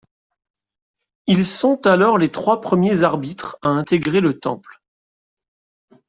Ils 1.27 1.45
sont 1.45 1.85
alors 1.85 2.17
les 2.17 2.29
trois 2.29 2.59
premiers 2.59 3.03
arbitres 3.03 3.59
à 3.61 3.67
intégrer 3.69 4.19
le 4.19 4.33
Temple. 4.39 4.81